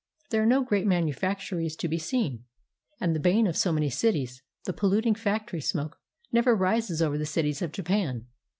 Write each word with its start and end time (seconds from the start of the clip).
There 0.31 0.41
are 0.41 0.47
no 0.47 0.63
great 0.63 0.87
manufactories 0.87 1.75
to 1.75 1.87
be 1.87 1.99
seen, 1.99 2.45
and 2.99 3.15
the 3.15 3.19
bane 3.19 3.45
of 3.45 3.55
so 3.55 3.71
many 3.71 3.91
cities, 3.91 4.41
the 4.63 4.73
polluting 4.73 5.13
factory 5.13 5.61
smoke, 5.61 5.99
never 6.31 6.55
rises 6.55 7.03
over 7.03 7.19
the 7.19 7.25
cities 7.27 7.61
of 7.61 7.71
Japan. 7.71 8.25